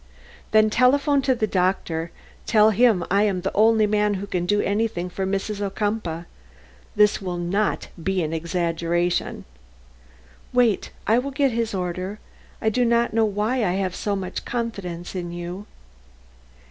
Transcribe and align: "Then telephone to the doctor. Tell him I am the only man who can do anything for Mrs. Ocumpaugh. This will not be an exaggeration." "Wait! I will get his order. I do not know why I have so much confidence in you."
"Then 0.49 0.71
telephone 0.71 1.21
to 1.21 1.35
the 1.35 1.45
doctor. 1.45 2.09
Tell 2.47 2.71
him 2.71 3.03
I 3.11 3.21
am 3.21 3.41
the 3.41 3.53
only 3.53 3.85
man 3.85 4.15
who 4.15 4.25
can 4.25 4.47
do 4.47 4.59
anything 4.59 5.11
for 5.11 5.27
Mrs. 5.27 5.61
Ocumpaugh. 5.61 6.25
This 6.95 7.21
will 7.21 7.37
not 7.37 7.89
be 8.01 8.23
an 8.23 8.33
exaggeration." 8.33 9.45
"Wait! 10.53 10.89
I 11.05 11.19
will 11.19 11.29
get 11.29 11.51
his 11.51 11.75
order. 11.75 12.17
I 12.63 12.69
do 12.69 12.83
not 12.83 13.13
know 13.13 13.25
why 13.25 13.57
I 13.63 13.73
have 13.73 13.95
so 13.95 14.15
much 14.15 14.43
confidence 14.43 15.13
in 15.13 15.31
you." 15.31 15.67